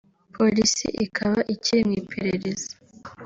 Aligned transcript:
polisi 0.35 0.87
ikaba 1.05 1.39
ikiri 1.53 1.81
mu 1.87 1.93
iperereza 2.01 2.71